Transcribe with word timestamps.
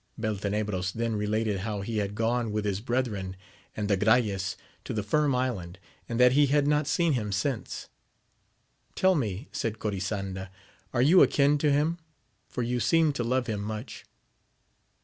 Beltenebros 0.19 0.93
then 0.93 1.15
related 1.15 1.59
how 1.59 1.81
he 1.81 1.99
had 1.99 2.15
gone 2.15 2.51
with 2.51 2.65
his 2.65 2.81
brethren 2.81 3.35
and 3.77 3.87
Agrayes 3.87 4.55
to 4.83 4.95
the 4.95 5.03
Firm 5.03 5.35
Island, 5.35 5.77
and 6.09 6.19
that 6.19 6.31
he 6.31 6.47
had 6.47 6.65
not 6.65 6.87
seen 6.87 7.13
him 7.13 7.31
since. 7.31 7.87
Tell 8.95 9.13
me, 9.13 9.47
said 9.51 9.77
Corisanda, 9.77 10.49
are 10.91 11.03
you 11.03 11.21
akin 11.21 11.59
to 11.59 11.71
him, 11.71 11.99
for 12.49 12.63
you 12.63 12.79
seem 12.79 13.13
to 13.13 13.23
love 13.23 13.45
him 13.45 13.61
much 13.61 14.05